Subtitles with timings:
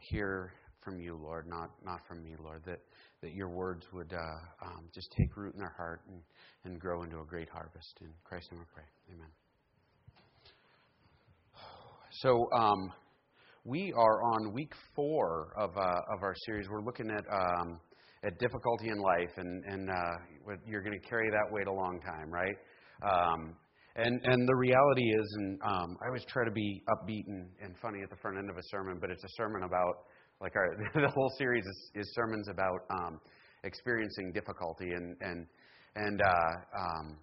[0.00, 0.52] hear
[0.82, 2.78] from you, Lord, not, not from me, Lord, that,
[3.22, 6.20] that your words would uh, um, just take root in their heart and,
[6.64, 7.98] and grow into a great harvest.
[8.00, 8.84] In Christ's name we pray.
[9.12, 9.28] Amen.
[12.22, 12.92] So, um,
[13.64, 16.68] we are on week four of, uh, of our series.
[16.70, 17.80] We're looking at, um,
[18.24, 22.00] at difficulty in life, and, and uh, you're going to carry that weight a long
[22.00, 22.54] time, right?
[23.02, 23.56] Um,
[23.96, 27.74] and, and the reality is, and um, I always try to be upbeat and, and
[27.80, 30.04] funny at the front end of a sermon, but it's a sermon about,
[30.40, 33.20] like our, the whole series is, is sermons about um,
[33.64, 34.92] experiencing difficulty.
[34.92, 35.46] And, and,
[35.96, 37.16] and uh, um,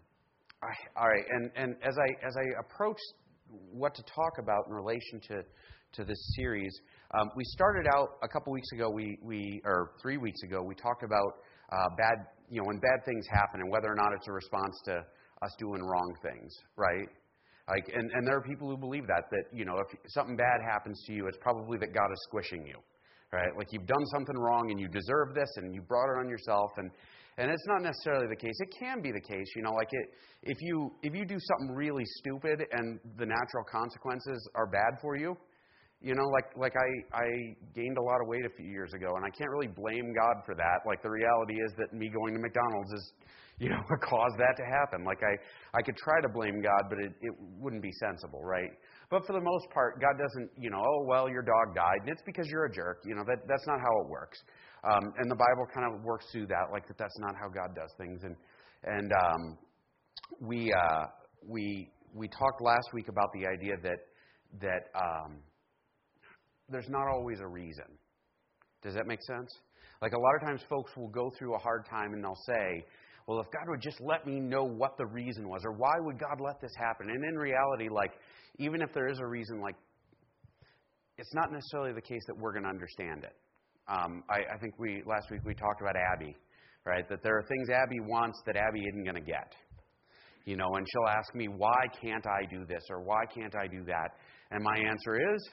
[0.64, 2.98] I, all right, and, and as, I, as I approach
[3.72, 5.44] what to talk about in relation to
[5.94, 6.73] to this series.
[7.14, 10.76] Um, we started out a couple weeks ago, we, we or three weeks ago, we
[10.76, 11.38] talked about
[11.72, 14.76] uh, bad, you know, when bad things happen and whether or not it's a response
[14.86, 15.02] to
[15.44, 17.08] us doing wrong things, right?
[17.70, 20.60] Like, and, and there are people who believe that, that, you know, if something bad
[20.70, 22.78] happens to you, it's probably that God is squishing you,
[23.32, 23.56] right?
[23.58, 26.72] Like you've done something wrong and you deserve this and you brought it on yourself
[26.78, 26.92] and,
[27.38, 28.54] and it's not necessarily the case.
[28.59, 30.09] It can be the case, you know, like it,
[30.44, 35.16] if you, if you do something really stupid and the natural consequences are bad for
[35.16, 35.38] you,
[36.04, 37.28] you know, like like I I
[37.73, 40.44] gained a lot of weight a few years ago, and I can't really blame God
[40.45, 40.84] for that.
[40.86, 43.14] Like the reality is that me going to McDonald's is,
[43.59, 45.04] you know, what caused that to happen.
[45.06, 48.72] Like I I could try to blame God, but it it wouldn't be sensible, right?
[49.10, 52.10] But for the most part, God doesn't, you know, oh well, your dog died, and
[52.10, 53.02] it's because you're a jerk.
[53.06, 54.40] You know, that that's not how it works.
[54.84, 57.76] Um, and the Bible kind of works through that, like that that's not how God
[57.76, 58.22] does things.
[58.23, 58.36] And
[58.84, 59.58] and um,
[60.42, 61.06] we uh,
[61.48, 64.00] we we talked last week about the idea that
[64.62, 65.40] that um,
[66.70, 67.86] there's not always a reason.
[68.82, 69.50] Does that make sense?
[70.02, 72.86] Like a lot of times, folks will go through a hard time and they'll say,
[73.28, 76.20] well, if God would just let me know what the reason was, or why would
[76.20, 77.10] God let this happen?
[77.10, 78.12] And in reality, like,
[78.60, 79.76] even if there is a reason, like,
[81.18, 83.36] it's not necessarily the case that we're going to understand it.
[83.88, 86.36] Um, I, I think we last week we talked about Abby,
[86.86, 87.08] right?
[87.10, 89.54] That there are things Abby wants that Abby isn't going to get.
[90.45, 93.67] You know, and she'll ask me, why can't I do this or why can't I
[93.67, 94.10] do that?
[94.52, 95.50] And my answer is,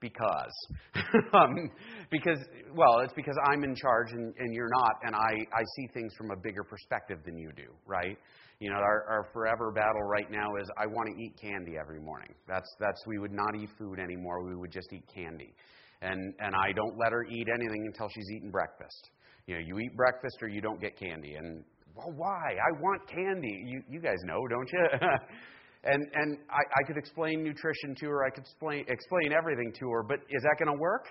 [0.00, 0.52] because.
[1.32, 1.70] um,
[2.10, 2.38] because,
[2.74, 6.12] well, it's because I'm in charge and, and you're not, and I, I see things
[6.16, 8.16] from a bigger perspective than you do, right?
[8.60, 12.00] You know, our, our forever battle right now is I want to eat candy every
[12.00, 12.34] morning.
[12.48, 15.54] That's, that's, we would not eat food anymore, we would just eat candy.
[16.02, 19.10] And, and I don't let her eat anything until she's eaten breakfast.
[19.46, 21.34] You know, you eat breakfast or you don't get candy.
[21.34, 21.64] And,
[21.94, 22.52] well, why?
[22.52, 23.62] I want candy.
[23.66, 24.98] You, you guys know, don't you?
[25.86, 29.90] And, and I, I could explain nutrition to her, I could explain, explain everything to
[29.90, 31.06] her, but is that going to work?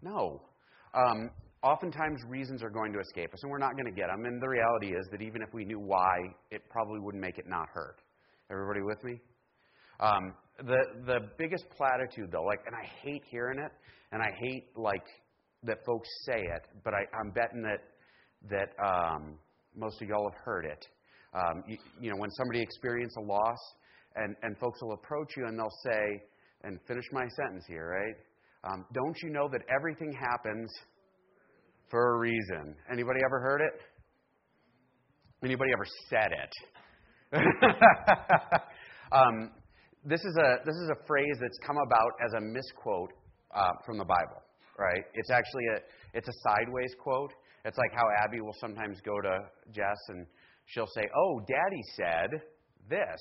[0.00, 0.40] No.
[0.94, 1.30] Um,
[1.62, 4.24] oftentimes, reasons are going to escape us, and we're not going to get them.
[4.24, 6.16] And the reality is that even if we knew why,
[6.50, 7.96] it probably wouldn't make it not hurt.
[8.50, 9.20] Everybody with me?
[10.00, 13.72] Um, the the biggest platitude, though, like, and I hate hearing it,
[14.12, 15.04] and I hate like
[15.64, 17.82] that folks say it, but I, I'm betting that
[18.50, 19.34] that um,
[19.76, 20.86] most of y'all have heard it.
[21.34, 23.58] Um, you, you know, when somebody experiences a loss,
[24.16, 26.22] and, and folks will approach you and they'll say,
[26.62, 28.72] and finish my sentence here, right?
[28.72, 30.70] Um, don't you know that everything happens
[31.90, 32.74] for a reason?
[32.92, 33.80] Anybody ever heard it?
[35.42, 36.52] Anybody ever said it?
[39.12, 39.50] um,
[40.04, 43.12] this is a this is a phrase that's come about as a misquote
[43.54, 44.42] uh, from the Bible,
[44.78, 45.04] right?
[45.14, 45.78] It's actually a
[46.18, 47.32] it's a sideways quote.
[47.64, 49.40] It's like how Abby will sometimes go to
[49.72, 50.26] Jess and
[50.66, 52.42] she'll say, "Oh, Daddy said
[52.88, 53.20] this,"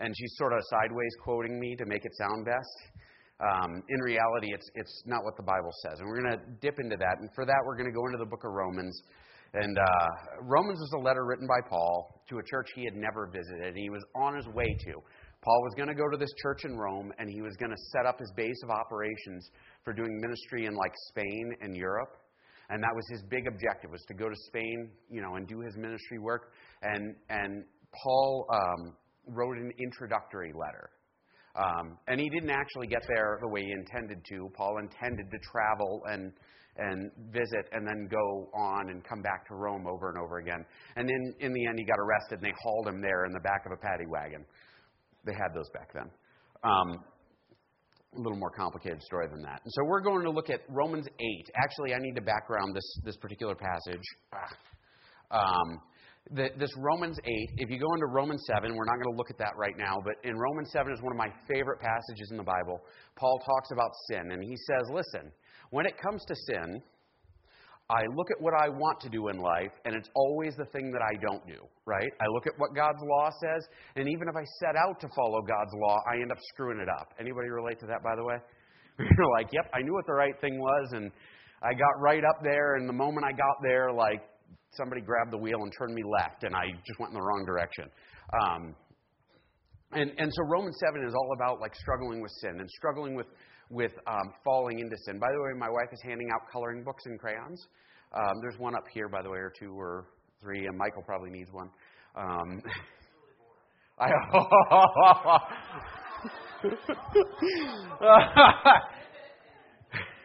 [0.00, 3.00] and she's sort of sideways quoting me to make it sound best.
[3.40, 6.00] Um, in reality, it's, it's not what the Bible says.
[6.00, 7.20] And we're going to dip into that.
[7.20, 9.00] And for that, we're going to go into the book of Romans.
[9.54, 10.08] And uh,
[10.42, 13.90] Romans was a letter written by Paul to a church he had never visited, he
[13.90, 14.92] was on his way to.
[15.42, 17.82] Paul was going to go to this church in Rome, and he was going to
[17.96, 19.48] set up his base of operations
[19.84, 22.18] for doing ministry in like Spain and Europe.
[22.68, 25.60] And that was his big objective was to go to Spain, you know, and do
[25.60, 26.52] his ministry work.
[26.82, 27.64] And and
[28.04, 28.94] Paul um,
[29.26, 30.90] wrote an introductory letter.
[31.56, 34.48] Um, and he didn't actually get there the way he intended to.
[34.54, 36.32] Paul intended to travel and
[36.76, 40.64] and visit and then go on and come back to Rome over and over again.
[40.96, 43.40] And then in the end, he got arrested and they hauled him there in the
[43.40, 44.44] back of a paddy wagon.
[45.26, 46.10] They had those back then.
[46.62, 47.04] Um,
[48.16, 49.60] a little more complicated story than that.
[49.62, 51.50] And so we're going to look at Romans 8.
[51.62, 54.02] Actually, I need to background this, this particular passage.
[55.30, 55.80] Um,
[56.32, 59.30] the, this Romans 8, if you go into Romans 7, we're not going to look
[59.30, 62.36] at that right now, but in Romans 7 is one of my favorite passages in
[62.36, 62.80] the Bible.
[63.16, 65.32] Paul talks about sin, and he says, Listen,
[65.70, 66.82] when it comes to sin,
[67.90, 70.92] I look at what I want to do in life, and it's always the thing
[70.92, 72.12] that I don't do, right?
[72.20, 75.42] I look at what God's law says, and even if I set out to follow
[75.42, 77.12] God's law, I end up screwing it up.
[77.18, 78.36] Anybody relate to that, by the way?
[78.98, 81.10] You're like, yep, I knew what the right thing was, and
[81.62, 84.22] I got right up there, and the moment I got there, like
[84.72, 87.44] somebody grabbed the wheel and turned me left, and I just went in the wrong
[87.44, 87.84] direction.
[88.42, 88.74] Um,
[89.92, 93.26] and, and so Romans 7 is all about like struggling with sin and struggling with,
[93.70, 95.18] with um, falling into sin.
[95.18, 97.66] By the way, my wife is handing out coloring books and crayons.
[98.14, 100.06] Um, there's one up here, by the way, or two or
[100.40, 101.70] three, and Michael probably needs one.
[102.16, 102.62] Um,
[103.98, 104.10] I,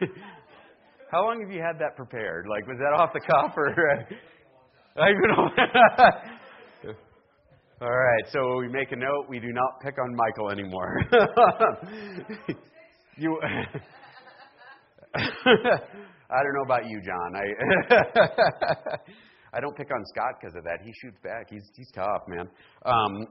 [1.16, 2.46] How long have you had that prepared?
[2.46, 3.70] Like, was that off the cuff or?
[7.80, 9.24] All right, so we make a note.
[9.26, 11.00] We do not pick on Michael anymore.
[13.16, 13.40] you.
[15.14, 17.34] I don't know about you, John.
[17.34, 17.44] I
[19.54, 20.80] I don't pick on Scott because of that.
[20.84, 21.48] He shoots back.
[21.48, 22.46] He's he's tough, man.
[22.84, 23.26] Um,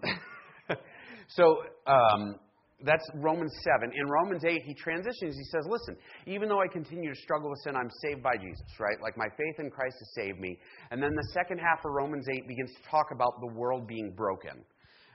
[1.27, 2.39] so um,
[2.83, 3.91] that's Romans 7.
[3.95, 5.35] In Romans 8, he transitions.
[5.37, 5.95] He says, Listen,
[6.27, 8.97] even though I continue to struggle with sin, I'm saved by Jesus, right?
[9.01, 10.57] Like my faith in Christ has saved me.
[10.91, 14.13] And then the second half of Romans 8 begins to talk about the world being
[14.15, 14.63] broken.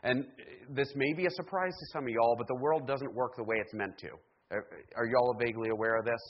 [0.02, 0.24] And
[0.70, 3.44] this may be a surprise to some of y'all, but the world doesn't work the
[3.44, 4.08] way it's meant to.
[4.96, 6.20] Are y'all vaguely aware of this?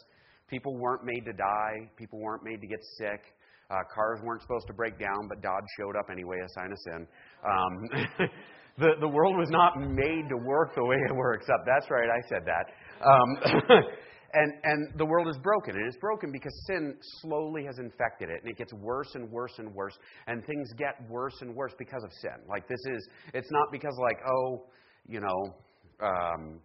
[0.49, 3.23] People weren't made to die, people weren't made to get sick.
[3.71, 6.79] Uh, cars weren't supposed to break down, but God showed up anyway, a sign of
[6.79, 7.07] sin.
[7.47, 8.29] Um,
[8.81, 11.61] The, the world was not made to work the way it works up.
[11.67, 12.73] That's right, I said that.
[13.07, 13.61] Um,
[14.33, 15.77] and, and the world is broken.
[15.77, 18.41] And it's broken because sin slowly has infected it.
[18.43, 19.99] And it gets worse and worse and worse.
[20.27, 22.41] And things get worse and worse because of sin.
[22.49, 24.65] Like, this is, it's not because, like, oh,
[25.07, 25.55] you know,
[26.03, 26.61] um,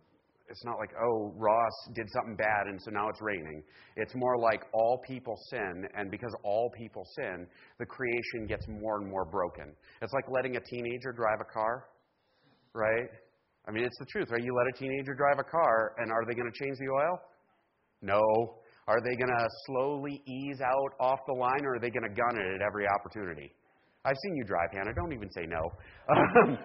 [0.48, 3.62] it's not like, oh, Ross did something bad and so now it's raining.
[3.98, 7.48] It's more like all people sin, and because all people sin,
[7.80, 9.74] the creation gets more and more broken.
[10.02, 11.86] It's like letting a teenager drive a car
[12.76, 13.10] right?
[13.68, 14.44] I mean, it's the truth, right?
[14.44, 17.20] You let a teenager drive a car, and are they going to change the oil?
[18.02, 18.22] No.
[18.88, 22.14] Are they going to slowly ease out off the line, or are they going to
[22.14, 23.52] gun it at every opportunity?
[24.06, 24.94] I've seen you drive, Hannah.
[24.94, 25.62] Don't even say no.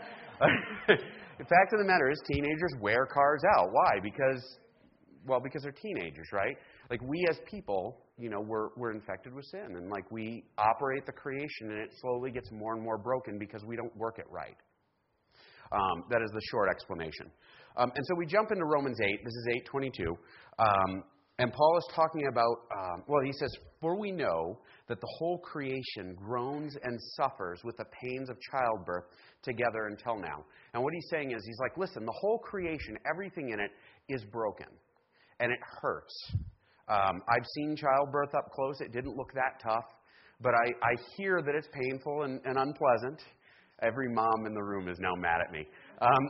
[1.39, 3.69] the fact of the matter is, teenagers wear cars out.
[3.73, 3.93] Why?
[4.03, 4.59] Because,
[5.27, 6.57] well, because they're teenagers, right?
[6.91, 11.07] Like we as people, you know, we're, we're infected with sin, and like we operate
[11.07, 14.27] the creation, and it slowly gets more and more broken because we don't work it
[14.31, 14.57] right.
[15.72, 17.31] Um, that is the short explanation.
[17.76, 19.25] Um, and so we jump into Romans 8.
[19.25, 20.17] This is 822.
[20.58, 21.05] Um,
[21.40, 23.50] and Paul is talking about, um, well, he says,
[23.81, 24.58] For we know
[24.88, 29.05] that the whole creation groans and suffers with the pains of childbirth
[29.43, 30.44] together until now.
[30.75, 33.70] And what he's saying is, he's like, listen, the whole creation, everything in it
[34.11, 34.66] is broken.
[35.38, 36.12] And it hurts.
[36.88, 38.82] Um, I've seen childbirth up close.
[38.82, 39.87] It didn't look that tough.
[40.43, 43.23] But I, I hear that it's painful and, and unpleasant.
[43.82, 45.67] Every mom in the room is now mad at me.
[46.00, 46.29] Um,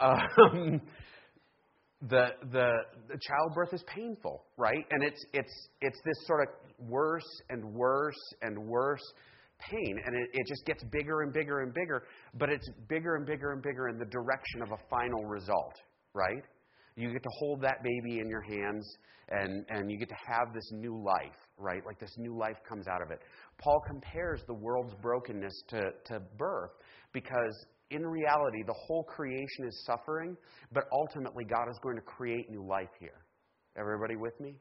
[0.00, 0.80] um,
[2.08, 2.70] the, the,
[3.08, 4.84] the childbirth is painful, right?
[4.90, 9.02] And it's, it's, it's this sort of worse and worse and worse
[9.58, 9.98] pain.
[10.04, 12.04] And it, it just gets bigger and bigger and bigger,
[12.34, 15.74] but it's bigger and bigger and bigger in the direction of a final result,
[16.12, 16.42] right?
[16.96, 18.86] You get to hold that baby in your hands
[19.30, 21.84] and, and you get to have this new life, right?
[21.86, 23.20] Like this new life comes out of it.
[23.58, 26.72] Paul compares the world's brokenness to, to birth
[27.12, 30.36] because in reality, the whole creation is suffering,
[30.72, 33.24] but ultimately, God is going to create new life here.
[33.78, 34.56] Everybody with me?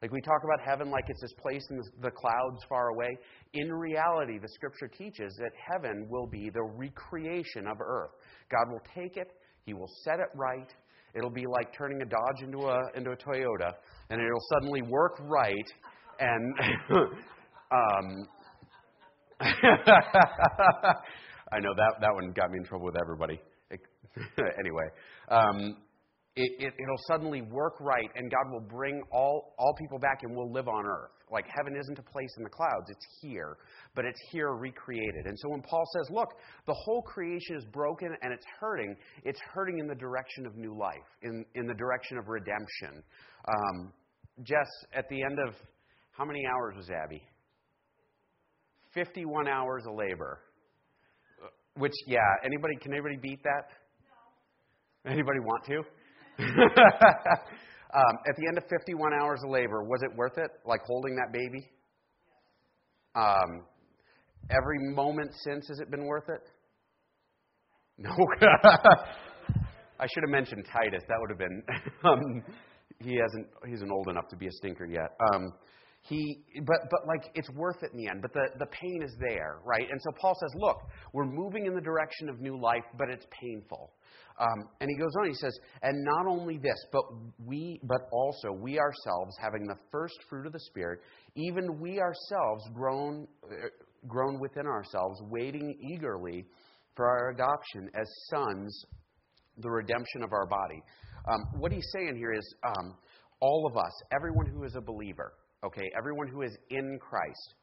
[0.00, 3.18] Like we talk about heaven like it's this place in the clouds far away.
[3.54, 8.12] In reality, the scripture teaches that heaven will be the recreation of earth.
[8.50, 9.32] God will take it,
[9.66, 10.72] He will set it right.
[11.14, 13.72] It'll be like turning a Dodge into a, into a Toyota,
[14.10, 15.54] and it'll suddenly work right.
[16.18, 16.54] And
[17.72, 18.28] um,
[19.40, 19.54] I
[21.60, 23.40] know that, that one got me in trouble with everybody.
[24.58, 24.88] anyway,
[25.28, 25.76] um,
[26.34, 30.36] it, it, it'll suddenly work right, and God will bring all, all people back and
[30.36, 31.10] we'll live on earth.
[31.30, 33.58] Like heaven isn't a place in the clouds, it's here,
[33.94, 35.26] but it's here recreated.
[35.26, 36.28] And so when Paul says, look,
[36.66, 40.76] the whole creation is broken and it's hurting, it's hurting in the direction of new
[40.76, 43.02] life, in, in the direction of redemption.
[43.46, 43.92] Um,
[44.42, 45.54] Jess, at the end of
[46.18, 47.22] how many hours was Abby?
[48.92, 50.40] 51 hours of labor.
[51.76, 53.68] Which, yeah, anybody, can anybody beat that?
[55.04, 55.12] No.
[55.12, 55.76] Anybody want to?
[56.44, 60.50] um, at the end of 51 hours of labor, was it worth it?
[60.66, 61.70] Like holding that baby?
[63.14, 63.64] Um,
[64.50, 66.42] every moment since, has it been worth it?
[67.96, 68.10] No.
[70.00, 71.02] I should have mentioned Titus.
[71.08, 71.62] That would have been.
[72.04, 72.42] Um,
[73.00, 73.46] he hasn't.
[73.68, 75.10] He's an old enough to be a stinker yet.
[75.32, 75.52] Um,
[76.02, 78.22] he, but, but like it's worth it in the end.
[78.22, 79.86] But the, the pain is there, right?
[79.90, 80.76] And so Paul says, look,
[81.12, 83.92] we're moving in the direction of new life, but it's painful.
[84.40, 87.02] Um, and he goes on, he says, and not only this, but
[87.44, 91.00] we, but also we ourselves, having the first fruit of the Spirit,
[91.34, 93.66] even we ourselves groan, uh,
[94.06, 96.46] groan within ourselves, waiting eagerly
[96.94, 98.84] for our adoption as sons,
[99.58, 100.80] the redemption of our body.
[101.30, 102.96] Um, what he's saying here is um,
[103.40, 105.32] all of us, everyone who is a believer,
[105.64, 107.54] okay, everyone who is in Christ,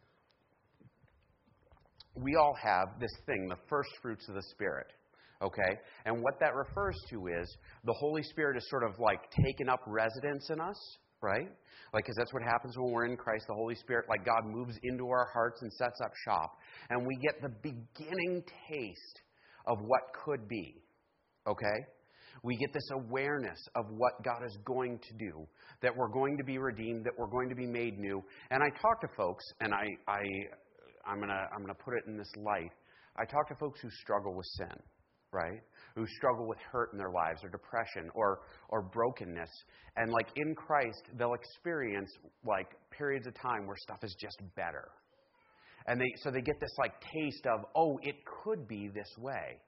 [2.16, 4.88] we all have this thing, the first fruits of the Spirit.
[5.42, 5.80] Okay?
[6.06, 9.82] And what that refers to is the Holy Spirit is sort of like taken up
[9.86, 11.50] residence in us, right?
[11.94, 13.46] Like, because that's what happens when we're in Christ.
[13.48, 16.58] The Holy Spirit, like God, moves into our hearts and sets up shop.
[16.90, 19.22] And we get the beginning taste
[19.68, 20.82] of what could be.
[21.48, 21.86] Okay?
[22.44, 25.48] We get this awareness of what God is going to do,
[25.82, 28.24] that we're going to be redeemed, that we're going to be made new.
[28.52, 30.22] And I talk to folks, and I, I,
[31.08, 32.72] I'm going to I'm going to put it in this light.
[33.18, 34.78] I talk to folks who struggle with sin
[35.36, 35.62] right?
[35.96, 38.40] Who struggle with hurt in their lives or depression or,
[38.70, 39.50] or brokenness.
[39.98, 42.10] And like in Christ, they'll experience
[42.46, 44.88] like periods of time where stuff is just better.
[45.88, 49.60] And they, so they get this like taste of, oh, it could be this way.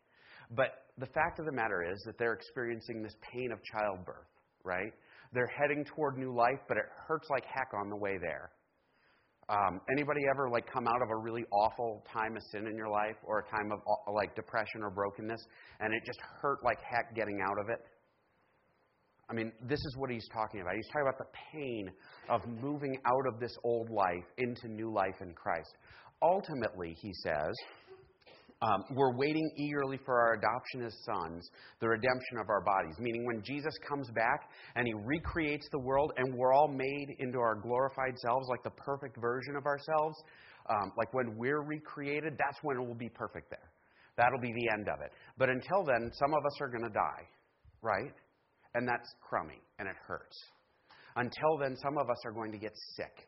[0.52, 4.28] But the fact of the matter is that they're experiencing this pain of childbirth,
[4.64, 4.94] right?
[5.34, 8.52] They're heading toward new life, but it hurts like heck on the way there.
[9.50, 12.90] Um, anybody ever like come out of a really awful time of sin in your
[12.90, 15.42] life or a time of uh, like depression or brokenness
[15.80, 17.80] and it just hurt like heck getting out of it?
[19.30, 20.76] I mean, this is what he's talking about.
[20.76, 21.92] He's talking about the pain
[22.30, 25.76] of moving out of this old life into new life in Christ.
[26.22, 27.54] Ultimately, he says,
[28.62, 31.48] um, we're waiting eagerly for our adoption as sons,
[31.80, 32.96] the redemption of our bodies.
[33.00, 37.38] Meaning, when Jesus comes back and he recreates the world and we're all made into
[37.38, 40.18] our glorified selves, like the perfect version of ourselves,
[40.70, 43.70] um, like when we're recreated, that's when it will be perfect there.
[44.18, 45.12] That'll be the end of it.
[45.38, 47.30] But until then, some of us are going to die,
[47.84, 48.14] right?
[48.74, 50.36] And that's crummy and it hurts.
[51.16, 53.28] Until then, some of us are going to get sick.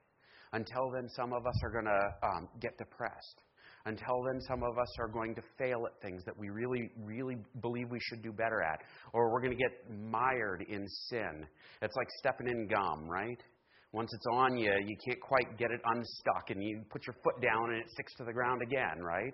[0.54, 3.44] Until then, some of us are going to um, get depressed.
[3.86, 7.38] Until then, some of us are going to fail at things that we really, really
[7.62, 8.82] believe we should do better at.
[9.14, 11.46] Or we're going to get mired in sin.
[11.82, 13.42] It's like stepping in gum, right?
[13.92, 17.42] Once it's on you, you can't quite get it unstuck, and you put your foot
[17.42, 19.34] down and it sticks to the ground again, right?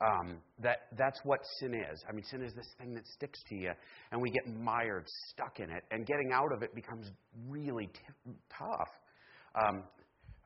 [0.00, 2.02] Um, that, that's what sin is.
[2.08, 3.70] I mean, sin is this thing that sticks to you,
[4.10, 7.10] and we get mired, stuck in it, and getting out of it becomes
[7.48, 8.88] really t- tough.
[9.54, 9.84] Um,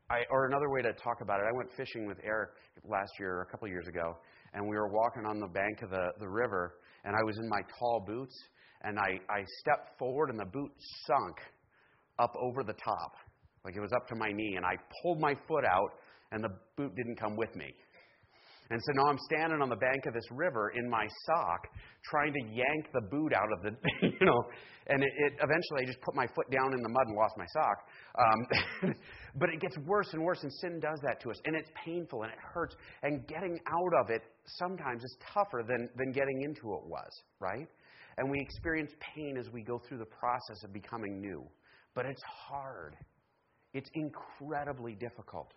[0.09, 2.51] I, or another way to talk about it, I went fishing with Eric
[2.89, 4.17] last year, a couple of years ago,
[4.55, 7.49] and we were walking on the bank of the, the river, and I was in
[7.49, 8.37] my tall boots,
[8.83, 10.71] and I, I stepped forward, and the boot
[11.07, 11.39] sunk
[12.21, 13.17] up over the top.
[13.65, 15.91] Like it was up to my knee, and I pulled my foot out,
[16.31, 17.75] and the boot didn't come with me.
[18.71, 21.69] And so now I'm standing on the bank of this river in my sock,
[22.05, 23.71] trying to yank the boot out of the,
[24.21, 24.43] you know,
[24.89, 27.35] and it, it eventually I just put my foot down in the mud and lost
[27.37, 27.79] my sock.
[28.19, 28.95] Um,
[29.37, 32.23] but it gets worse and worse, and sin does that to us, and it's painful
[32.23, 32.75] and it hurts.
[33.03, 37.69] And getting out of it sometimes is tougher than than getting into it was, right?
[38.19, 41.45] And we experience pain as we go through the process of becoming new,
[41.95, 42.97] but it's hard.
[43.75, 45.53] It's incredibly difficult.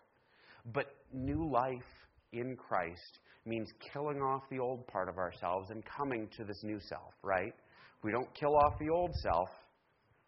[0.74, 1.88] But new life
[2.34, 6.80] in Christ means killing off the old part of ourselves and coming to this new
[6.80, 7.54] self, right?
[8.04, 9.50] We don't kill off the old self,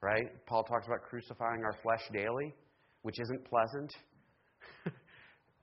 [0.01, 0.25] right?
[0.46, 2.53] Paul talks about crucifying our flesh daily,
[3.03, 3.91] which isn't pleasant.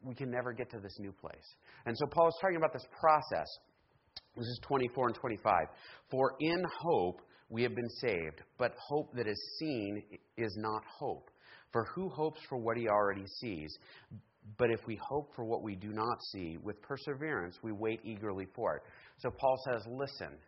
[0.02, 1.54] we can never get to this new place.
[1.86, 3.46] And so Paul is talking about this process.
[4.36, 5.52] This is 24 and 25.
[6.10, 10.02] For in hope we have been saved, but hope that is seen
[10.36, 11.30] is not hope.
[11.72, 13.76] For who hopes for what he already sees?
[14.56, 18.46] But if we hope for what we do not see, with perseverance we wait eagerly
[18.54, 18.82] for it.
[19.18, 20.38] So Paul says, listen,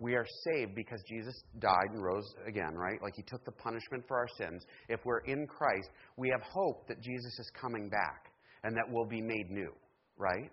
[0.00, 3.00] we are saved because Jesus died and rose again, right?
[3.02, 4.64] Like he took the punishment for our sins.
[4.88, 8.32] If we're in Christ, we have hope that Jesus is coming back
[8.64, 9.72] and that we'll be made new,
[10.16, 10.50] right?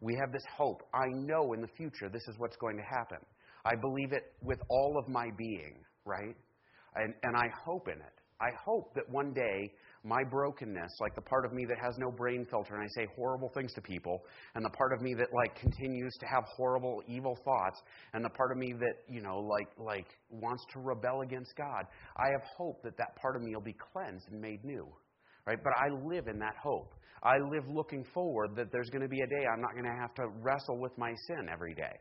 [0.00, 0.82] We have this hope.
[0.94, 3.18] I know in the future this is what's going to happen.
[3.64, 6.36] I believe it with all of my being, right?
[6.94, 8.18] And, and I hope in it.
[8.40, 9.72] I hope that one day
[10.04, 13.06] my brokenness, like the part of me that has no brain filter and I say
[13.16, 14.24] horrible things to people,
[14.54, 17.80] and the part of me that like continues to have horrible, evil thoughts,
[18.14, 21.84] and the part of me that you know like like wants to rebel against God,
[22.16, 24.86] I have hope that that part of me will be cleansed and made new,
[25.46, 25.58] right?
[25.62, 26.94] But I live in that hope.
[27.22, 30.00] I live looking forward that there's going to be a day I'm not going to
[30.00, 31.98] have to wrestle with my sin every day.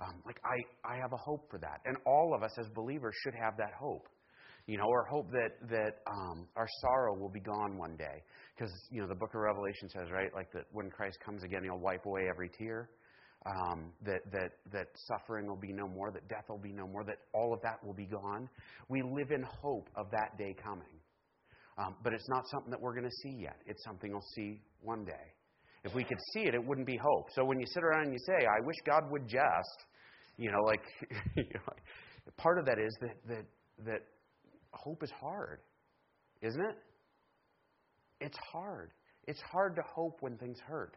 [0.00, 3.14] Um, like I, I have a hope for that, and all of us as believers
[3.22, 4.08] should have that hope
[4.66, 8.22] you know, or hope that that um, our sorrow will be gone one day,
[8.56, 11.62] because you know the Book of Revelation says, right, like that when Christ comes again,
[11.64, 12.90] He'll wipe away every tear.
[13.46, 17.04] um, that, that, that suffering will be no more, that death will be no more,
[17.04, 18.48] that all of that will be gone.
[18.88, 21.00] We live in hope of that day coming.
[21.76, 23.56] Um, but it's not something that we're going to see yet.
[23.66, 25.34] It's something we'll see one day.
[25.84, 27.28] If we could see it, it wouldn't be hope.
[27.34, 29.84] So when you sit around and you say, I wish God would just,
[30.38, 30.82] you know, like,
[31.36, 33.44] you know, part of that is that, that,
[33.84, 34.00] that
[34.76, 35.60] hope is hard,
[36.42, 36.76] isn't it?
[38.20, 38.90] It's hard.
[39.26, 40.96] It's hard to hope when things hurt.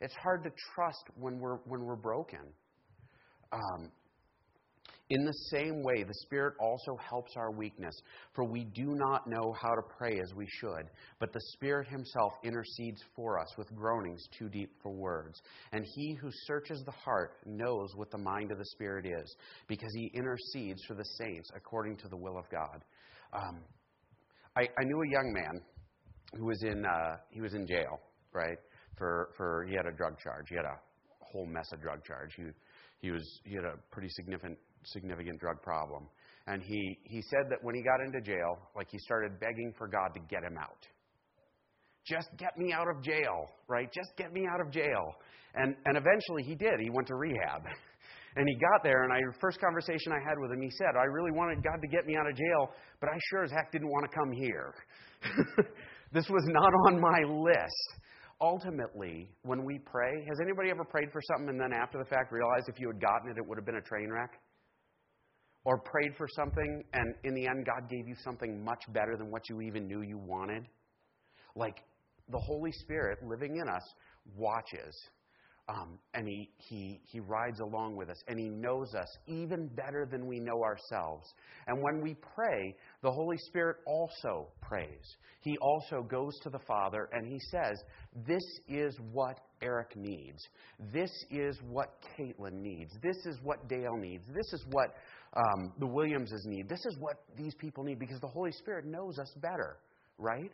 [0.00, 2.40] It's hard to trust when we're, when we're broken.
[3.52, 3.90] Um,
[5.10, 7.94] in the same way, the Spirit also helps our weakness,
[8.34, 12.34] for we do not know how to pray as we should, but the Spirit Himself
[12.44, 15.40] intercedes for us with groanings too deep for words.
[15.72, 19.34] And He who searches the heart knows what the mind of the Spirit is,
[19.66, 22.84] because He intercedes for the saints according to the will of God.
[23.32, 23.60] Um,
[24.56, 25.60] I, I, knew a young man
[26.36, 28.00] who was in, uh, he was in jail,
[28.32, 28.58] right?
[28.96, 30.46] For, for, he had a drug charge.
[30.48, 30.78] He had a
[31.20, 32.32] whole mess of drug charge.
[32.36, 32.44] He,
[33.00, 36.08] he, was, he had a pretty significant significant drug problem.
[36.46, 39.86] And he, he said that when he got into jail, like he started begging for
[39.86, 40.86] God to get him out.
[42.06, 43.92] Just get me out of jail, right?
[43.92, 45.14] Just get me out of jail.
[45.54, 46.80] And, and eventually he did.
[46.80, 47.62] He went to rehab.
[48.36, 51.04] And he got there, and I first conversation I had with him, he said, I
[51.04, 52.70] really wanted God to get me out of jail,
[53.00, 54.74] but I sure as heck didn't want to come here.
[56.12, 58.00] this was not on my list
[58.40, 62.30] ultimately, when we pray, has anybody ever prayed for something and then after the fact
[62.30, 64.30] realized if you had gotten it, it would have been a train wreck?
[65.68, 69.30] or prayed for something and in the end God gave you something much better than
[69.30, 70.66] what you even knew you wanted?
[71.54, 71.84] Like
[72.30, 73.82] the Holy Spirit living in us
[74.34, 74.96] watches.
[75.68, 80.08] Um, and he, he, he rides along with us, and He knows us even better
[80.10, 81.26] than we know ourselves.
[81.66, 85.16] And when we pray, the Holy Spirit also prays.
[85.42, 87.78] He also goes to the Father and He says,
[88.26, 90.42] This is what Eric needs.
[90.90, 92.92] This is what Caitlin needs.
[93.02, 94.24] This is what Dale needs.
[94.28, 94.94] This is what
[95.36, 96.66] um, the Williamses need.
[96.68, 99.76] This is what these people need because the Holy Spirit knows us better,
[100.16, 100.50] right?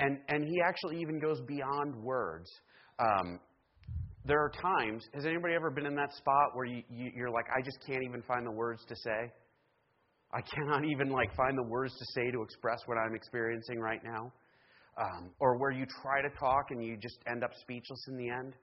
[0.00, 2.50] And, and He actually even goes beyond words.
[2.98, 3.40] Um,
[4.24, 7.46] there are times, has anybody ever been in that spot where you, you, you're like,
[7.56, 9.32] I just can't even find the words to say?
[10.32, 14.00] I cannot even like find the words to say to express what I'm experiencing right
[14.04, 14.32] now.
[14.98, 18.28] Um, or where you try to talk and you just end up speechless in the
[18.28, 18.54] end.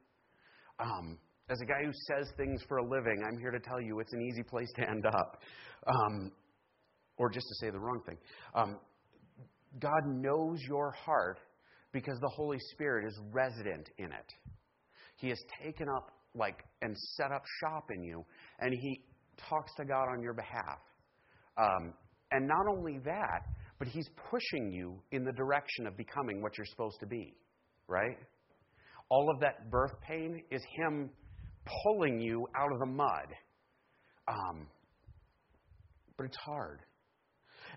[0.80, 1.18] Um,
[1.50, 4.14] as a guy who says things for a living, I'm here to tell you it's
[4.14, 5.42] an easy place to end up.
[5.88, 6.32] Um,
[7.18, 8.18] or just to say the wrong thing.
[8.56, 8.78] Um,
[9.80, 11.40] God knows your heart
[11.92, 14.34] because the Holy Spirit is resident in it.
[15.20, 18.24] He has taken up like and set up shop in you,
[18.60, 19.02] and He
[19.50, 20.80] talks to God on your behalf.
[21.58, 21.94] Um,
[22.32, 23.42] and not only that,
[23.80, 27.34] but He's pushing you in the direction of becoming what you're supposed to be,
[27.88, 28.18] right?
[29.10, 31.10] All of that birth pain is Him
[31.84, 33.28] pulling you out of the mud.
[34.28, 34.68] Um,
[36.18, 36.80] but it's hard.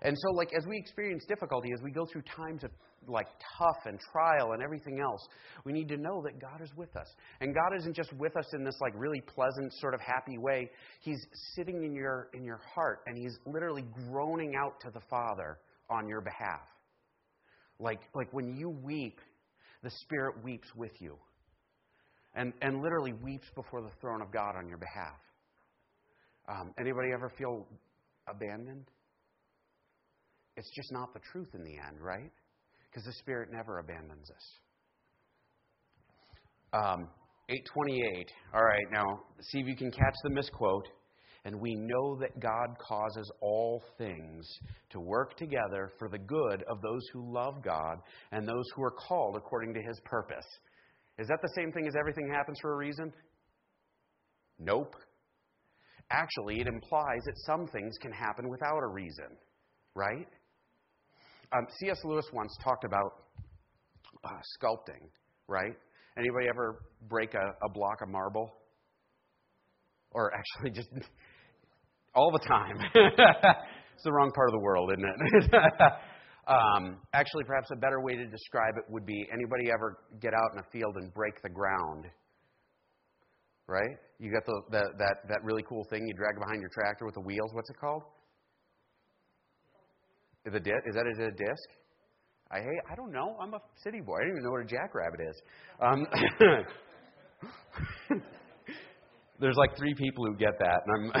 [0.01, 2.71] And so, like, as we experience difficulty, as we go through times of
[3.07, 5.27] like tough and trial and everything else,
[5.65, 7.07] we need to know that God is with us.
[7.41, 10.69] And God isn't just with us in this like really pleasant, sort of happy way.
[11.01, 15.59] He's sitting in your in your heart and He's literally groaning out to the Father
[15.89, 16.67] on your behalf.
[17.79, 19.19] Like like when you weep,
[19.83, 21.17] the Spirit weeps with you
[22.35, 25.19] and, and literally weeps before the throne of God on your behalf.
[26.49, 27.67] Um, anybody ever feel
[28.27, 28.85] abandoned?
[30.57, 32.31] It's just not the truth in the end, right?
[32.93, 34.59] Because the Spirit never abandons us.
[36.73, 37.07] Um,
[37.49, 38.31] 828.
[38.53, 40.87] All right, now see if you can catch the misquote.
[41.45, 44.47] And we know that God causes all things
[44.91, 47.97] to work together for the good of those who love God
[48.31, 50.45] and those who are called according to his purpose.
[51.17, 53.11] Is that the same thing as everything happens for a reason?
[54.57, 54.95] Nope.
[56.11, 59.35] Actually, it implies that some things can happen without a reason,
[59.95, 60.27] right?
[61.55, 61.99] Um, C.S.
[62.03, 63.11] Lewis once talked about
[64.23, 65.07] uh, sculpting,
[65.47, 65.75] right?
[66.17, 68.51] Anybody ever break a, a block of marble?
[70.11, 70.89] Or actually, just
[72.15, 72.77] all the time.
[72.95, 75.91] it's the wrong part of the world, isn't it?
[76.45, 80.51] Um, actually, perhaps a better way to describe it would be anybody ever get out
[80.51, 82.05] in a field and break the ground?
[83.65, 83.95] Right?
[84.19, 87.15] You got the, the, that, that really cool thing you drag behind your tractor with
[87.15, 87.51] the wheels.
[87.53, 88.03] What's it called?
[90.45, 91.69] The di- is that a disc?
[92.51, 92.81] I hate.
[92.91, 93.35] I don't know.
[93.41, 94.17] I'm a city boy.
[94.17, 95.41] I don't even know what a jackrabbit is.
[95.81, 96.05] Um,
[99.39, 101.13] there's like three people who get that, and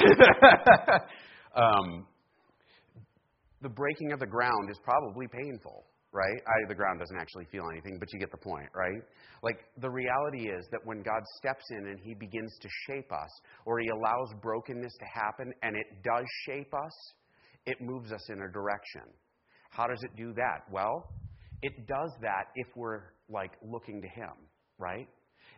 [1.55, 1.63] I'm.
[1.63, 2.07] um,
[3.61, 6.41] the breaking of the ground is probably painful, right?
[6.45, 9.01] I, the ground doesn't actually feel anything, but you get the point, right?
[9.41, 13.29] Like, the reality is that when God steps in and He begins to shape us,
[13.65, 16.91] or He allows brokenness to happen, and it does shape us,
[17.65, 19.03] it moves us in a direction.
[19.69, 20.61] How does it do that?
[20.71, 21.09] Well,
[21.61, 24.33] it does that if we're, like, looking to Him,
[24.77, 25.07] right?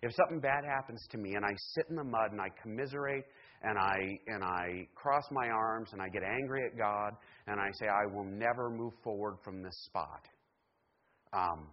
[0.02, 3.24] If something bad happens to me and I sit in the mud and I commiserate
[3.63, 7.13] and I, and I cross my arms and I get angry at God
[7.48, 10.28] and I say, I will never move forward from this spot,
[11.34, 11.70] um,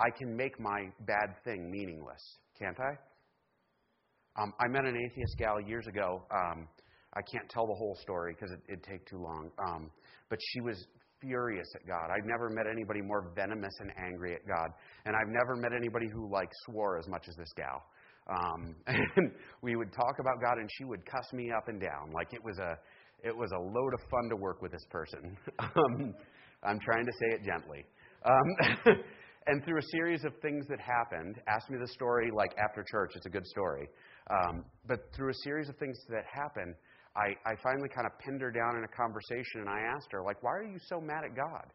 [0.00, 2.22] I can make my bad thing meaningless,
[2.58, 4.42] can't I?
[4.42, 6.22] Um, I met an atheist gal years ago.
[6.34, 6.68] Um,
[7.16, 9.50] I can't tell the whole story because it, it'd take too long.
[9.66, 9.90] Um,
[10.28, 10.86] but she was
[11.20, 12.10] furious at God.
[12.10, 14.68] I've never met anybody more venomous and angry at God.
[15.06, 17.82] And I've never met anybody who like swore as much as this gal.
[18.28, 22.10] Um, and we would talk about God, and she would cuss me up and down
[22.12, 22.76] like it was a
[23.22, 25.36] it was a load of fun to work with this person.
[25.58, 26.14] um,
[26.62, 27.84] I'm trying to say it gently.
[28.24, 28.94] Um,
[29.46, 33.12] and through a series of things that happened, ask me the story like after church.
[33.16, 33.88] It's a good story.
[34.30, 36.74] Um, but through a series of things that happened,
[37.16, 40.22] I, I finally kind of pinned her down in a conversation, and I asked her,
[40.22, 41.66] like, why are you so mad at God?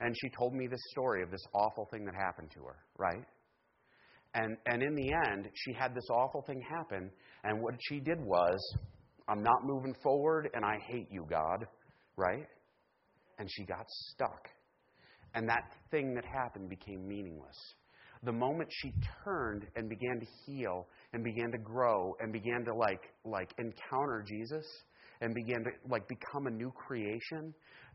[0.00, 3.24] And she told me this story of this awful thing that happened to her, right?
[4.34, 7.10] And, and in the end, she had this awful thing happen,
[7.44, 8.58] and what she did was,
[9.28, 11.64] I'm not moving forward, and I hate you, God,
[12.16, 12.46] right?
[13.38, 14.48] And she got stuck.
[15.34, 17.56] And that thing that happened became meaningless.
[18.24, 18.92] The moment she
[19.24, 24.24] turned and began to heal and began to grow and began to like like encounter
[24.26, 24.64] Jesus
[25.20, 27.54] and began to like become a new creation,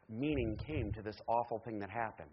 [0.10, 2.30] meaning came to this awful thing that happened.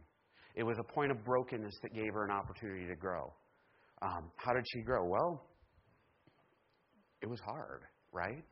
[0.55, 3.33] It was a point of brokenness that gave her an opportunity to grow.
[4.03, 5.07] Um, how did she grow?
[5.07, 5.43] Well,
[7.23, 7.83] it was hard,
[8.13, 8.45] right?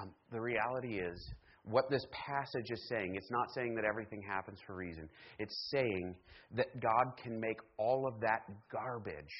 [0.00, 1.18] Um, the reality is,
[1.66, 5.08] what this passage is saying, it's not saying that everything happens for a reason.
[5.38, 6.14] It's saying
[6.54, 9.34] that God can make all of that garbage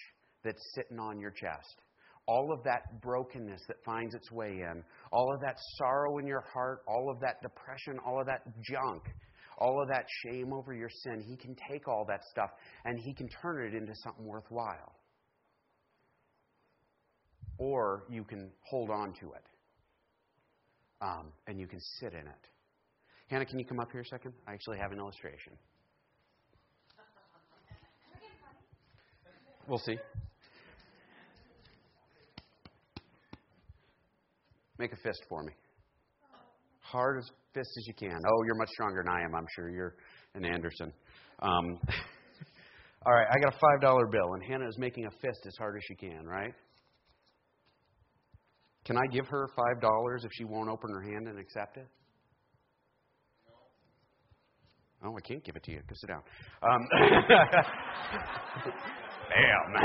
[0.45, 1.83] that's sitting on your chest,
[2.27, 6.45] all of that brokenness that finds its way in, all of that sorrow in your
[6.53, 9.05] heart, all of that depression, all of that junk,
[9.59, 12.51] all of that shame over your sin, He can take all that stuff
[12.85, 14.97] and He can turn it into something worthwhile.
[17.59, 19.45] Or you can hold on to it
[21.01, 22.49] um, and you can sit in it.
[23.29, 24.33] Hannah, can you come up here a second?
[24.47, 25.53] I actually have an illustration.
[29.69, 29.99] We'll see.
[34.79, 35.53] Make a fist for me.
[36.81, 38.17] Hard as fist as you can.
[38.17, 39.35] Oh, you're much stronger than I am.
[39.35, 39.97] I'm sure you're
[40.35, 40.93] an Anderson.
[41.41, 41.81] Um,
[43.07, 45.55] all right, I got a five dollar bill, and Hannah is making a fist as
[45.59, 46.25] hard as she can.
[46.27, 46.55] Right?
[48.87, 51.89] Can I give her five dollars if she won't open her hand and accept it?
[55.05, 55.81] Oh, I can't give it to you.
[55.89, 56.23] Go sit down.
[56.63, 56.89] Um,
[59.29, 59.77] Bam.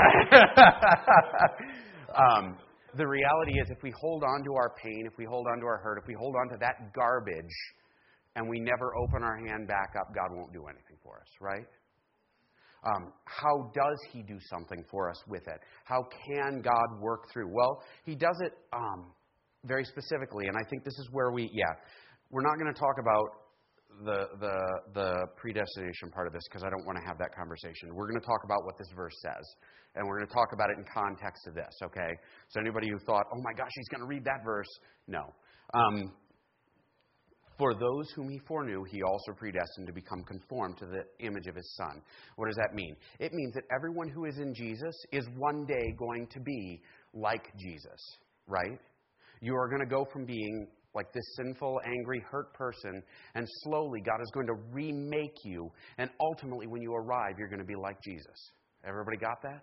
[2.16, 2.56] um,
[2.96, 5.66] the reality is, if we hold on to our pain, if we hold on to
[5.66, 7.54] our hurt, if we hold on to that garbage,
[8.36, 11.66] and we never open our hand back up, God won't do anything for us, right?
[12.84, 15.60] Um, how does He do something for us with it?
[15.84, 17.48] How can God work through?
[17.52, 19.12] Well, He does it um,
[19.64, 21.72] very specifically, and I think this is where we, yeah,
[22.30, 23.42] we're not going to talk about
[24.04, 24.56] the, the,
[24.94, 27.94] the predestination part of this because I don't want to have that conversation.
[27.94, 29.44] We're going to talk about what this verse says,
[29.94, 32.16] and we're going to talk about it in context of this, okay?
[32.48, 34.68] So, anybody who thought, oh my gosh, he's going to read that verse,
[35.06, 35.22] no.
[35.74, 36.12] Um,
[37.62, 41.54] for those whom he foreknew, he also predestined to become conformed to the image of
[41.54, 42.02] his Son.
[42.34, 42.96] What does that mean?
[43.20, 46.82] It means that everyone who is in Jesus is one day going to be
[47.14, 48.00] like Jesus,
[48.48, 48.80] right?
[49.40, 53.00] You are going to go from being like this sinful, angry, hurt person,
[53.36, 57.60] and slowly God is going to remake you, and ultimately, when you arrive, you're going
[57.60, 58.50] to be like Jesus.
[58.84, 59.62] Everybody got that?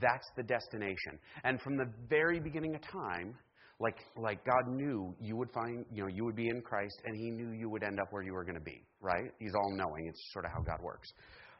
[0.00, 1.20] That's the destination.
[1.44, 3.36] And from the very beginning of time,
[3.82, 7.16] like, like God knew you would find, you know, you would be in Christ, and
[7.16, 9.30] He knew you would end up where you were going to be, right?
[9.40, 10.06] He's all knowing.
[10.08, 11.08] It's sort of how God works.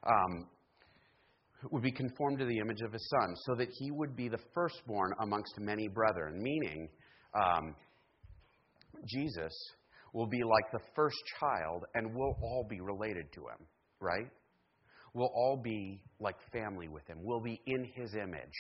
[0.07, 0.47] Um,
[1.71, 4.39] would be conformed to the image of His Son, so that He would be the
[4.55, 6.89] firstborn amongst many brethren, meaning,
[7.35, 7.75] um,
[9.07, 9.53] Jesus
[10.13, 13.67] will be like the first child, and we'll all be related to Him,
[14.01, 14.29] right?
[15.15, 17.19] We'll all be like family with Him.
[17.21, 18.59] We'll be in His image.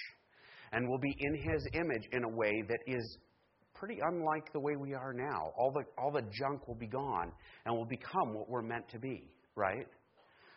[0.73, 3.19] And we'll be in His image in a way that is
[3.83, 5.51] pretty unlike the way we are now.
[5.57, 7.33] All the, all the junk will be gone
[7.67, 9.25] and will become what we're meant to be,
[9.57, 9.89] right?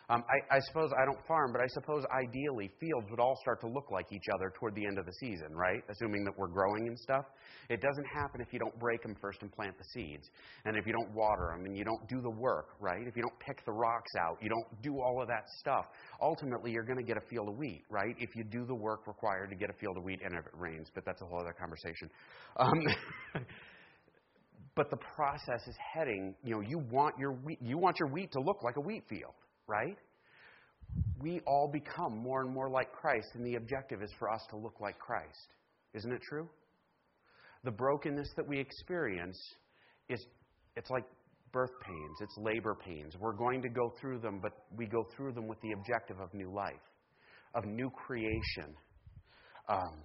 [0.08, 3.60] Um, I, I suppose I don't farm, but I suppose ideally fields would all start
[3.62, 5.82] to look like each other toward the end of the season, right?
[5.90, 7.24] Assuming that we're growing and stuff.
[7.68, 10.30] It doesn't happen if you don't break them first and plant the seeds,
[10.64, 13.04] and if you don't water them, and you don't do the work, right?
[13.04, 15.86] If you don't pick the rocks out, you don't do all of that stuff.
[16.22, 18.14] Ultimately, you're going to get a field of wheat, right?
[18.20, 20.52] If you do the work required to get a field of wheat, and if it
[20.54, 22.08] rains, but that's a whole other conversation.
[22.58, 22.78] Um,
[24.76, 26.36] but the process is heading.
[26.44, 29.02] You know, you want your wheat, you want your wheat to look like a wheat
[29.08, 29.34] field
[29.66, 29.96] right?
[31.20, 34.56] We all become more and more like Christ, and the objective is for us to
[34.56, 35.48] look like Christ.
[35.94, 36.48] Isn't it true?
[37.64, 39.38] The brokenness that we experience
[40.08, 40.24] is
[40.76, 41.04] it's like
[41.52, 43.14] birth pains, it's labor pains.
[43.18, 46.32] We're going to go through them, but we go through them with the objective of
[46.34, 46.74] new life,
[47.54, 48.74] of new creation.
[49.68, 50.02] Um,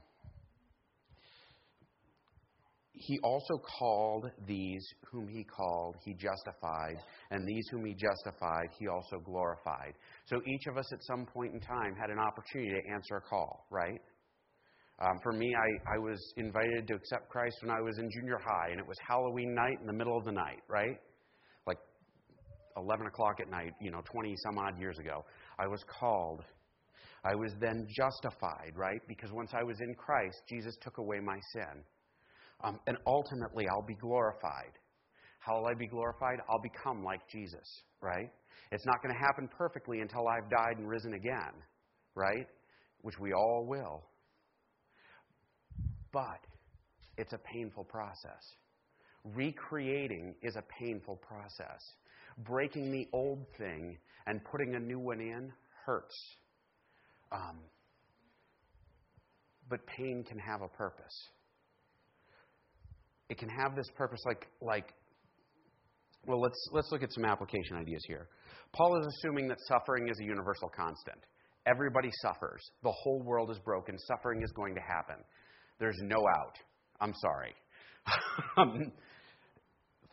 [2.94, 6.98] he also called these whom he called, he justified,
[7.32, 9.94] and these whom he justified, he also glorified.
[10.26, 13.22] So each of us at some point in time had an opportunity to answer a
[13.22, 14.02] call, right?
[15.00, 18.38] Um, for me, I, I was invited to accept Christ when I was in junior
[18.38, 21.00] high, and it was Halloween night in the middle of the night, right?
[21.66, 21.80] Like
[22.78, 25.26] 11 o'clock at night, you know, 20 some odd years ago.
[25.58, 26.44] I was called.
[27.24, 29.02] I was then justified, right?
[29.08, 31.84] Because once I was in Christ, Jesus took away my sin.
[32.64, 34.74] Um, and ultimately, I'll be glorified.
[35.40, 36.40] How will I be glorified?
[36.50, 37.68] I'll become like Jesus,
[38.02, 38.30] right?
[38.72, 41.54] It's not going to happen perfectly until I've died and risen again,
[42.16, 42.48] right?
[43.02, 44.04] Which we all will.
[46.12, 46.40] But
[47.18, 48.44] it's a painful process.
[49.24, 51.82] Recreating is a painful process.
[52.46, 53.98] Breaking the old thing
[54.28, 55.52] and putting a new one in
[55.86, 56.16] hurts.
[57.32, 57.60] Um,
[59.70, 61.30] but pain can have a purpose
[63.32, 64.94] it can have this purpose like like
[66.28, 68.28] well let's let's look at some application ideas here.
[68.74, 71.18] Paul is assuming that suffering is a universal constant.
[71.66, 72.62] Everybody suffers.
[72.84, 73.98] The whole world is broken.
[74.00, 75.16] Suffering is going to happen.
[75.80, 76.58] There's no out.
[77.00, 77.56] I'm sorry.
[78.58, 78.92] Um,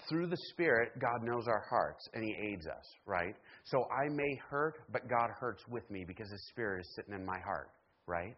[0.09, 3.35] through the spirit god knows our hearts and he aids us right?
[3.65, 7.27] So i may hurt but god hurts with me because his spirit is sitting in
[7.27, 7.71] my heart
[8.07, 8.37] right?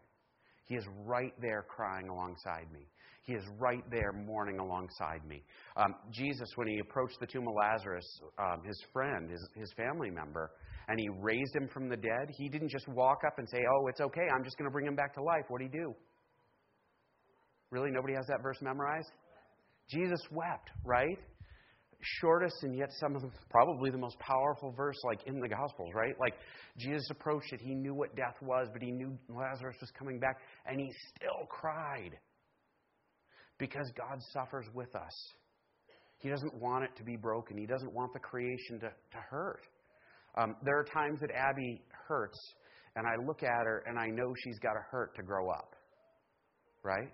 [0.67, 2.87] He is right there crying alongside me
[3.23, 5.43] he is right there mourning alongside me.
[5.77, 8.05] Um, Jesus, when he approached the tomb of Lazarus,
[8.39, 10.51] um, his friend, his, his family member,
[10.87, 13.87] and he raised him from the dead, he didn't just walk up and say, Oh,
[13.87, 15.45] it's okay, I'm just going to bring him back to life.
[15.49, 15.93] What did he do?
[17.69, 17.91] Really?
[17.91, 19.11] Nobody has that verse memorized?
[19.87, 21.17] Jesus wept, right?
[22.19, 26.15] Shortest and yet some of probably the most powerful verse like in the Gospels, right?
[26.19, 26.33] Like
[26.77, 30.37] Jesus approached it, he knew what death was, but he knew Lazarus was coming back,
[30.65, 32.17] and he still cried
[33.61, 35.13] because God suffers with us.
[36.17, 39.61] He doesn't want it to be broken, He doesn't want the creation to, to hurt.
[40.35, 42.39] Um, there are times that Abby hurts,
[42.95, 45.75] and I look at her and I know she's got to hurt to grow up.
[46.83, 47.09] Right?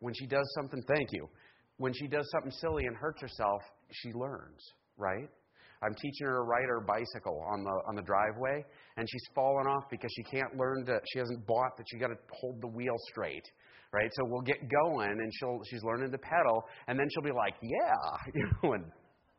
[0.00, 1.28] When she does something, thank you.
[1.76, 4.60] When she does something silly and hurts herself, she learns,
[4.96, 5.28] right?
[5.82, 8.64] I'm teaching her to ride her bicycle on the on the driveway,
[8.96, 10.98] and she's fallen off because she can't learn to.
[11.12, 11.84] She hasn't bought that.
[11.90, 13.44] She got to hold the wheel straight,
[13.94, 14.10] right?
[14.14, 17.54] So we'll get going, and she'll she's learning to pedal, and then she'll be like,
[17.62, 18.84] "Yeah," you know, and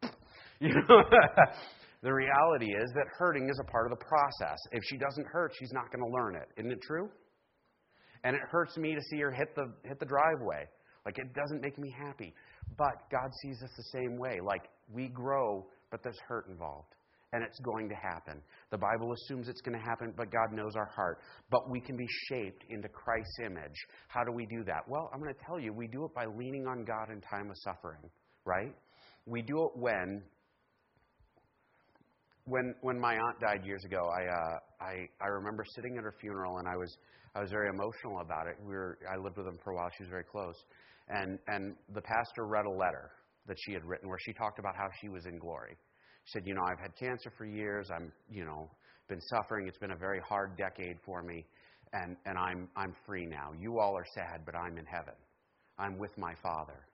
[0.60, 1.04] you know.
[2.02, 4.58] the reality is that hurting is a part of the process.
[4.72, 6.48] If she doesn't hurt, she's not going to learn it.
[6.58, 7.10] Isn't it true?
[8.24, 10.66] And it hurts me to see her hit the hit the driveway.
[11.06, 12.34] Like it doesn't make me happy.
[12.78, 14.40] But God sees us the same way.
[14.44, 16.95] Like we grow, but there's hurt involved
[17.36, 18.42] and it's going to happen.
[18.72, 21.20] The Bible assumes it's going to happen, but God knows our heart.
[21.52, 23.76] But we can be shaped into Christ's image.
[24.08, 24.88] How do we do that?
[24.88, 27.50] Well, I'm going to tell you, we do it by leaning on God in time
[27.50, 28.10] of suffering,
[28.46, 28.74] right?
[29.26, 30.24] We do it when
[32.46, 36.14] when when my aunt died years ago, I uh, I I remember sitting at her
[36.22, 36.96] funeral and I was
[37.36, 38.56] I was very emotional about it.
[38.64, 39.90] We were I lived with them for a while.
[39.98, 40.56] She was very close,
[41.10, 43.12] and and the pastor read a letter
[43.48, 45.76] that she had written where she talked about how she was in glory.
[46.26, 47.90] She said, You know, I've had cancer for years.
[47.94, 48.70] I'm, you know,
[49.08, 49.68] been suffering.
[49.68, 51.46] It's been a very hard decade for me,
[51.94, 53.52] and, and I'm, I'm free now.
[53.60, 55.14] You all are sad, but I'm in heaven.
[55.78, 56.88] I'm with my Father.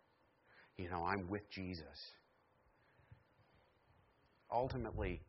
[0.77, 1.85] You know, I'm with Jesus.
[4.51, 5.21] Ultimately,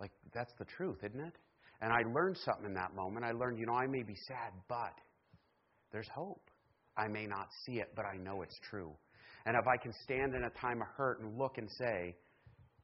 [0.00, 1.34] like, that's the truth, isn't it?
[1.80, 3.24] And I learned something in that moment.
[3.24, 4.94] I learned, you know, I may be sad, but
[5.92, 6.50] there's hope.
[6.96, 8.92] I may not see it, but I know it's true.
[9.44, 12.16] And if I can stand in a time of hurt and look and say,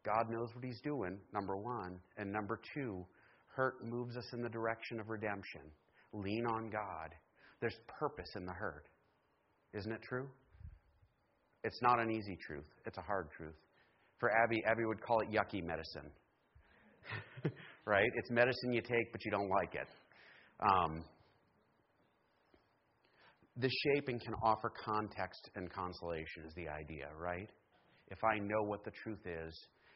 [0.04, 1.98] God knows what He's doing, number one.
[2.16, 3.04] And number two,
[3.46, 5.62] hurt moves us in the direction of redemption.
[6.12, 7.14] Lean on God.
[7.60, 8.86] There's purpose in the hurt.
[9.72, 10.28] Isn't it true?
[11.64, 13.54] It's not an easy truth, it's a hard truth.
[14.18, 16.10] For Abby, Abby would call it yucky medicine.
[17.86, 18.10] right?
[18.16, 19.88] It's medicine you take, but you don't like it.
[20.60, 21.04] Um,
[23.56, 27.50] the shaping can offer context and consolation, is the idea, right?
[28.08, 29.54] If I know what the truth is,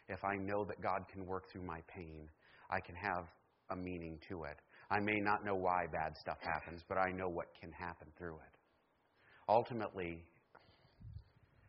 [0.09, 2.29] if I know that God can work through my pain,
[2.71, 3.25] I can have
[3.71, 4.57] a meaning to it.
[4.91, 8.37] I may not know why bad stuff happens, but I know what can happen through
[8.37, 8.59] it.
[9.49, 10.23] Ultimately,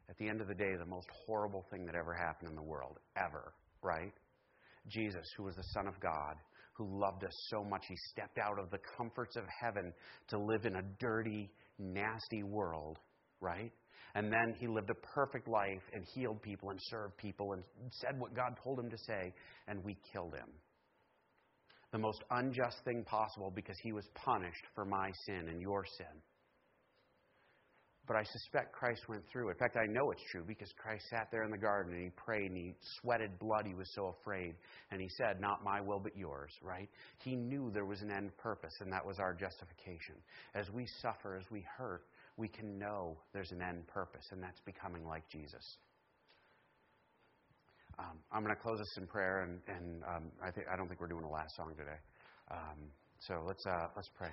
[0.10, 2.64] at the end of the day, the most horrible thing that ever happened in the
[2.64, 4.14] world, ever, right?
[4.88, 6.36] Jesus, who was the Son of God,
[6.74, 9.92] who loved us so much, he stepped out of the comforts of heaven
[10.30, 13.00] to live in a dirty, nasty world,
[13.42, 13.72] right?
[14.16, 18.20] And then he lived a perfect life and healed people and served people and said
[18.20, 19.34] what God told him to say,
[19.68, 20.50] and we killed him.
[21.92, 26.22] The most unjust thing possible because he was punished for my sin and your sin.
[28.08, 29.50] But I suspect Christ went through.
[29.50, 32.10] In fact, I know it's true because Christ sat there in the garden and he
[32.12, 33.66] prayed and he sweated blood.
[33.66, 34.56] He was so afraid.
[34.92, 36.90] And he said, Not my will, but yours, right?
[37.24, 40.16] He knew there was an end purpose, and that was our justification.
[40.56, 42.04] As we suffer, as we hurt,
[42.38, 45.78] we can know there's an end purpose, and that's becoming like Jesus.
[48.00, 50.88] Um, I'm going to close this in prayer, and, and um, I, think, I don't
[50.88, 51.98] think we're doing a last song today.
[52.52, 54.30] Um, so let's, uh, let's pray.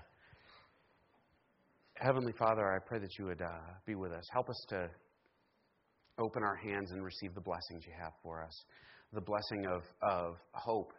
[1.94, 3.48] Heavenly Father, I pray that you would uh,
[3.86, 4.24] be with us.
[4.32, 4.90] Help us to
[6.18, 8.52] open our hands and receive the blessings you have for us.
[9.14, 10.92] The blessing of, of hope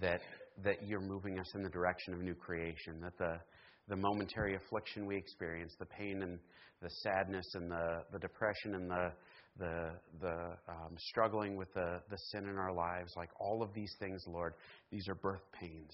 [0.00, 0.20] that,
[0.62, 3.40] that you're moving us in the direction of new creation, that the,
[3.88, 6.38] the momentary affliction we experience, the pain and
[6.82, 9.12] the sadness and the, the depression and the,
[9.58, 10.34] the, the
[10.68, 14.54] um, struggling with the, the sin in our lives, like all of these things, Lord,
[14.90, 15.90] these are birth pains.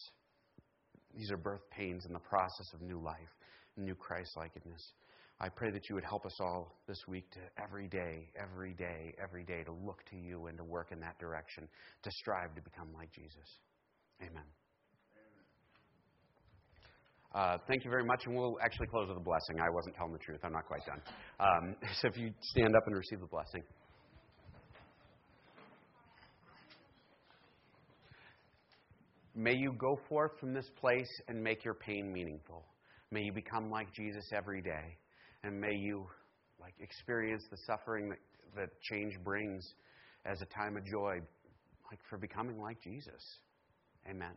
[1.16, 3.30] These are birth pains in the process of new life
[3.76, 4.92] new Christ likeness.
[5.40, 9.14] I pray that you would help us all this week to every day, every day,
[9.22, 11.68] every day to look to you and to work in that direction,
[12.02, 13.58] to strive to become like Jesus.
[14.22, 14.44] Amen.
[17.34, 19.58] Uh, thank you very much, and we'll actually close with a blessing.
[19.60, 20.38] I wasn't telling the truth.
[20.44, 21.00] I'm not quite done.
[21.40, 23.62] Um, so if you stand up and receive the blessing.
[29.34, 32.64] May you go forth from this place and make your pain meaningful.
[33.10, 34.96] May you become like Jesus every day.
[35.42, 36.06] And may you
[36.60, 38.18] like experience the suffering that,
[38.54, 39.66] that change brings
[40.24, 41.16] as a time of joy,
[41.90, 43.22] like for becoming like Jesus.
[44.08, 44.34] Amen.